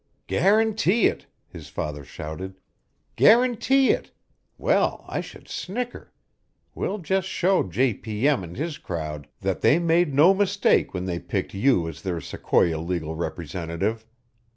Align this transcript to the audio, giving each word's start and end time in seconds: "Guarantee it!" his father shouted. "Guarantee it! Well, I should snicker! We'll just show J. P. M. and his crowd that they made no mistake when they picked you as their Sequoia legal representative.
"Guarantee 0.25 1.05
it!" 1.05 1.27
his 1.47 1.67
father 1.69 2.03
shouted. 2.03 2.59
"Guarantee 3.17 3.91
it! 3.91 4.09
Well, 4.57 5.05
I 5.07 5.21
should 5.21 5.47
snicker! 5.47 6.11
We'll 6.73 6.97
just 6.97 7.27
show 7.27 7.61
J. 7.61 7.93
P. 7.93 8.27
M. 8.27 8.43
and 8.43 8.57
his 8.57 8.79
crowd 8.79 9.27
that 9.41 9.61
they 9.61 9.77
made 9.77 10.11
no 10.15 10.33
mistake 10.33 10.95
when 10.95 11.05
they 11.05 11.19
picked 11.19 11.53
you 11.53 11.87
as 11.87 12.01
their 12.01 12.19
Sequoia 12.19 12.79
legal 12.79 13.13
representative. 13.13 14.07